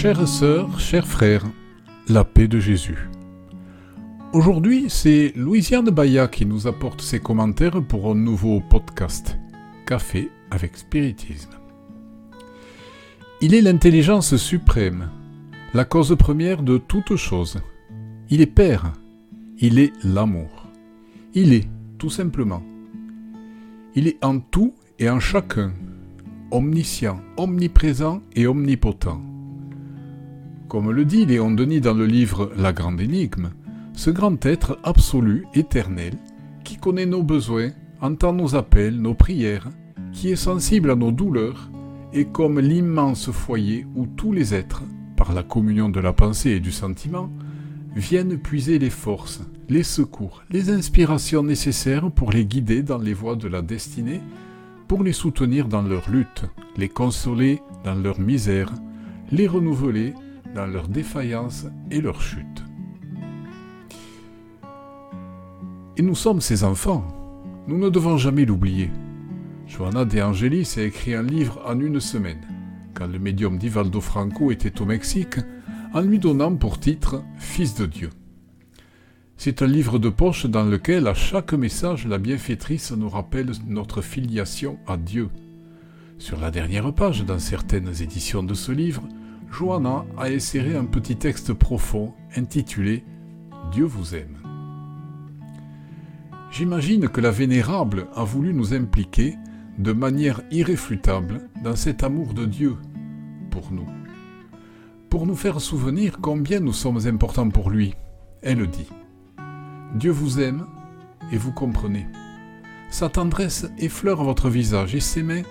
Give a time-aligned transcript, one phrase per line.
[0.00, 1.44] Chères sœurs, chers frères,
[2.08, 3.10] la paix de Jésus.
[4.32, 9.36] Aujourd'hui, c'est Louisiane Baya qui nous apporte ses commentaires pour un nouveau podcast,
[9.86, 11.50] Café avec Spiritisme.
[13.42, 15.10] Il est l'intelligence suprême,
[15.74, 17.58] la cause première de toute chose.
[18.30, 18.94] Il est Père,
[19.58, 20.66] il est l'amour.
[21.34, 22.62] Il est, tout simplement.
[23.94, 25.74] Il est en tout et en chacun,
[26.50, 29.29] omniscient, omniprésent et omnipotent.
[30.70, 33.50] Comme le dit Léon Denis dans le livre La Grande Énigme,
[33.92, 36.14] ce grand être absolu, éternel,
[36.62, 39.68] qui connaît nos besoins, entend nos appels, nos prières,
[40.12, 41.72] qui est sensible à nos douleurs,
[42.12, 44.84] est comme l'immense foyer où tous les êtres,
[45.16, 47.28] par la communion de la pensée et du sentiment,
[47.96, 53.34] viennent puiser les forces, les secours, les inspirations nécessaires pour les guider dans les voies
[53.34, 54.20] de la destinée,
[54.86, 56.44] pour les soutenir dans leur lutte,
[56.76, 58.72] les consoler dans leur misère,
[59.32, 60.14] les renouveler
[60.54, 62.64] dans leur défaillance et leur chute.
[65.96, 67.06] Et nous sommes ses enfants.
[67.66, 68.90] Nous ne devons jamais l'oublier.
[69.66, 72.40] Johanna De Angelis a écrit un livre en une semaine,
[72.94, 75.36] quand le médium d'Ivaldo Franco était au Mexique,
[75.92, 78.10] en lui donnant pour titre Fils de Dieu.
[79.36, 84.02] C'est un livre de poche dans lequel, à chaque message, la bienfaitrice nous rappelle notre
[84.02, 85.30] filiation à Dieu.
[86.18, 89.02] Sur la dernière page, dans certaines éditions de ce livre,
[89.50, 93.04] Johanna a inséré un petit texte profond intitulé
[93.72, 94.38] Dieu vous aime.
[96.50, 99.36] J'imagine que la Vénérable a voulu nous impliquer
[99.78, 102.76] de manière irréfutable dans cet amour de Dieu
[103.50, 103.86] pour nous
[105.10, 107.94] pour nous faire souvenir combien nous sommes importants pour lui.
[108.42, 108.88] Elle dit
[109.96, 110.66] Dieu vous aime
[111.32, 112.06] et vous comprenez.
[112.90, 115.42] Sa tendresse effleure votre visage et ses mains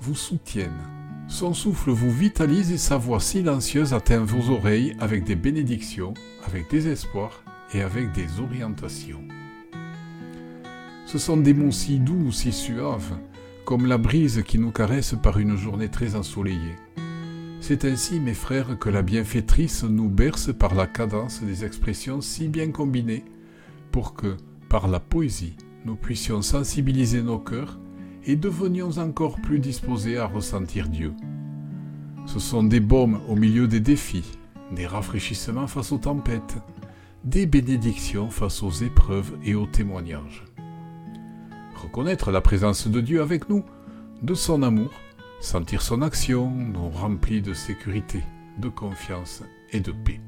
[0.00, 0.97] vous soutiennent.
[1.28, 6.14] Son souffle vous vitalise et sa voix silencieuse atteint vos oreilles avec des bénédictions,
[6.46, 7.44] avec des espoirs
[7.74, 9.22] et avec des orientations.
[11.04, 13.18] Ce sont des mots si doux, si suaves,
[13.66, 16.76] comme la brise qui nous caresse par une journée très ensoleillée.
[17.60, 22.48] C'est ainsi, mes frères, que la bienfaitrice nous berce par la cadence des expressions si
[22.48, 23.24] bien combinées
[23.92, 24.38] pour que,
[24.70, 27.78] par la poésie, nous puissions sensibiliser nos cœurs
[28.24, 31.14] et devenions encore plus disposés à ressentir Dieu.
[32.26, 34.38] Ce sont des baumes au milieu des défis,
[34.72, 36.58] des rafraîchissements face aux tempêtes,
[37.24, 40.44] des bénédictions face aux épreuves et aux témoignages.
[41.82, 43.64] Reconnaître la présence de Dieu avec nous,
[44.22, 44.90] de son amour,
[45.40, 48.22] sentir son action nous remplit de sécurité,
[48.58, 50.20] de confiance et de paix.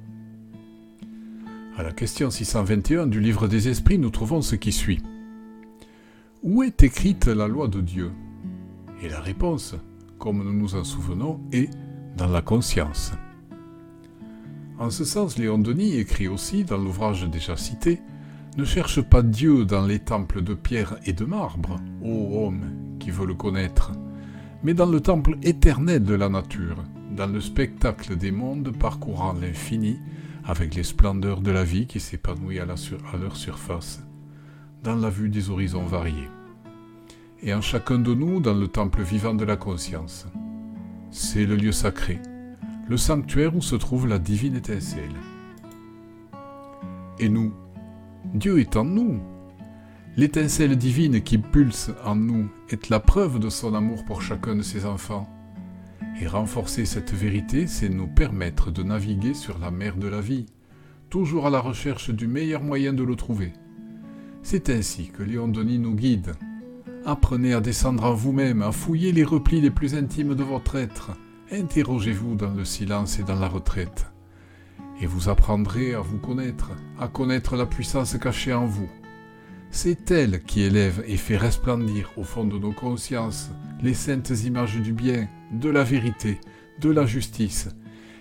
[1.76, 5.02] À la question 621 du livre des esprits, nous trouvons ce qui suit.
[6.42, 8.12] Où est écrite la loi de Dieu?
[9.02, 9.74] Et la réponse,
[10.18, 11.70] comme nous nous en souvenons, est
[12.16, 13.12] dans la conscience.
[14.78, 18.00] En ce sens, Léon Denis écrit aussi dans l'ouvrage déjà cité
[18.56, 23.10] Ne cherche pas Dieu dans les temples de pierre et de marbre, ô homme qui
[23.10, 23.92] veut le connaître
[24.62, 26.84] mais dans le temple éternel de la nature,
[27.16, 29.98] dans le spectacle des mondes parcourant l'infini,
[30.44, 34.02] avec les splendeurs de la vie qui s'épanouit à, à, leur surface,
[34.82, 36.30] dans la vue des horizons variés,
[37.42, 40.26] et en chacun de nous dans le temple vivant de la conscience.
[41.10, 42.18] C'est le lieu sacré,
[42.88, 45.16] le sanctuaire où se trouve la divine étincelle.
[47.18, 47.52] Et nous,
[48.34, 49.20] Dieu est en nous,
[50.16, 54.62] L'étincelle divine qui pulse en nous est la preuve de son amour pour chacun de
[54.62, 55.28] ses enfants.
[56.20, 60.46] Et renforcer cette vérité, c'est nous permettre de naviguer sur la mer de la vie,
[61.10, 63.52] toujours à la recherche du meilleur moyen de le trouver.
[64.42, 66.32] C'est ainsi que Léon Denis nous guide.
[67.04, 71.12] Apprenez à descendre en vous-même, à fouiller les replis les plus intimes de votre être.
[71.52, 74.06] Interrogez-vous dans le silence et dans la retraite.
[75.00, 78.88] Et vous apprendrez à vous connaître, à connaître la puissance cachée en vous
[79.70, 83.50] c'est elle qui élève et fait resplendir au fond de nos consciences
[83.82, 86.40] les saintes images du bien, de la vérité,
[86.80, 87.68] de la justice.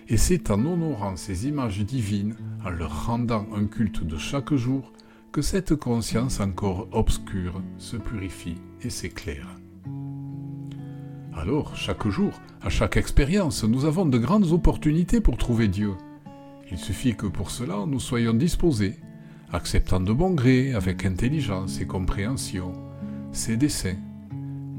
[0.08, 4.92] Et c'est en honorant ces images divines, en leur rendant un culte de chaque jour,
[5.32, 9.48] que cette conscience encore obscure se purifie et s'éclaire.
[11.34, 15.92] Alors, chaque jour, à chaque expérience, nous avons de grandes opportunités pour trouver Dieu.
[16.70, 18.96] Il suffit que pour cela nous soyons disposés
[19.52, 22.72] acceptant de bon gré, avec intelligence et compréhension,
[23.32, 23.98] ses desseins,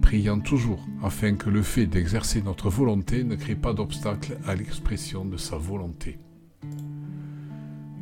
[0.01, 5.25] priant toujours afin que le fait d'exercer notre volonté ne crée pas d'obstacle à l'expression
[5.25, 6.19] de sa volonté.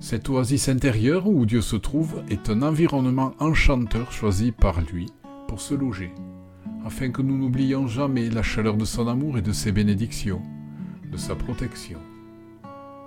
[0.01, 5.07] Cette oasis intérieure où Dieu se trouve est un environnement enchanteur choisi par lui
[5.47, 6.13] pour se loger,
[6.85, 10.41] afin que nous n'oublions jamais la chaleur de son amour et de ses bénédictions,
[11.11, 11.99] de sa protection,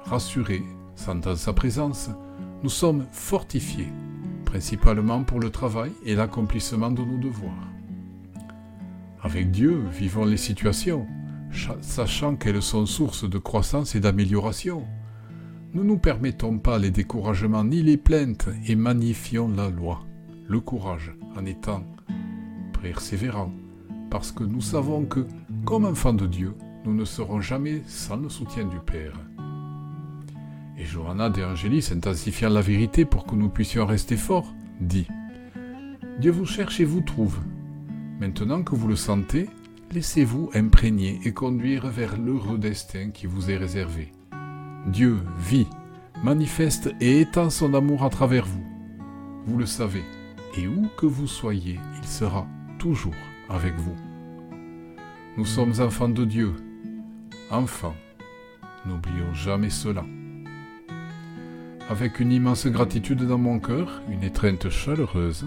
[0.04, 2.10] rassurés, sentant sa présence,
[2.62, 3.88] nous sommes fortifiés,
[4.44, 7.68] principalement pour le travail et l'accomplissement de nos devoirs.
[9.22, 11.06] Avec Dieu, vivons les situations,
[11.80, 14.84] sachant qu'elles sont source de croissance et d'amélioration.
[15.74, 20.04] Ne nous permettons pas les découragements ni les plaintes et magnifions la loi,
[20.46, 21.84] le courage, en étant
[22.82, 23.54] persévérants,
[24.10, 25.26] parce que nous savons que,
[25.64, 26.54] comme enfants de Dieu,
[26.84, 29.19] nous ne serons jamais sans le soutien du Père.
[30.76, 35.08] Et Johanna de intensifiant la vérité pour que nous puissions rester forts, dit
[36.20, 37.38] Dieu vous cherche et vous trouve.
[38.20, 39.48] Maintenant que vous le sentez,
[39.90, 44.12] laissez-vous imprégner et conduire vers l'heureux destin qui vous est réservé.
[44.87, 45.69] Dieu vit,
[46.23, 48.64] manifeste et étend son amour à travers vous.
[49.46, 50.05] Vous le savez,
[50.56, 52.46] et où que vous soyez, il sera
[52.79, 53.14] toujours
[53.49, 53.94] avec vous.
[55.37, 56.52] Nous sommes enfants de Dieu,
[57.50, 57.94] enfants.
[58.84, 60.05] N'oublions jamais cela.
[61.88, 65.46] Avec une immense gratitude dans mon cœur, une étreinte chaleureuse,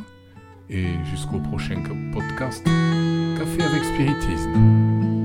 [0.70, 2.66] et jusqu'au prochain podcast,
[3.38, 5.25] Café avec Spiritisme.